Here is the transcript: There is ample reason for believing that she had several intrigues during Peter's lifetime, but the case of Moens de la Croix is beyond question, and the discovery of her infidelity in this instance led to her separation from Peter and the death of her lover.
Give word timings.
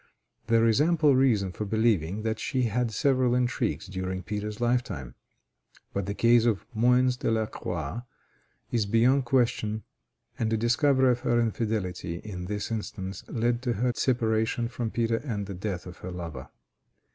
There 0.47 0.65
is 0.65 0.81
ample 0.81 1.15
reason 1.15 1.51
for 1.51 1.63
believing 1.63 2.23
that 2.23 2.39
she 2.39 2.63
had 2.63 2.89
several 2.89 3.35
intrigues 3.35 3.85
during 3.85 4.23
Peter's 4.23 4.59
lifetime, 4.59 5.13
but 5.93 6.07
the 6.07 6.15
case 6.15 6.45
of 6.45 6.65
Moens 6.73 7.17
de 7.17 7.29
la 7.29 7.45
Croix 7.45 8.01
is 8.71 8.87
beyond 8.87 9.25
question, 9.25 9.83
and 10.39 10.51
the 10.51 10.57
discovery 10.57 11.11
of 11.11 11.19
her 11.19 11.39
infidelity 11.39 12.15
in 12.15 12.45
this 12.45 12.71
instance 12.71 13.23
led 13.29 13.61
to 13.61 13.73
her 13.73 13.91
separation 13.93 14.67
from 14.67 14.89
Peter 14.89 15.17
and 15.17 15.45
the 15.45 15.53
death 15.53 15.85
of 15.85 15.97
her 15.97 16.09
lover. 16.09 16.49